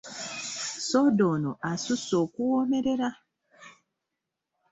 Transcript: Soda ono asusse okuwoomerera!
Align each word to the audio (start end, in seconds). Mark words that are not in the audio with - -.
Soda 0.89 1.21
ono 1.33 1.51
asusse 1.71 2.13
okuwoomerera! 2.23 3.09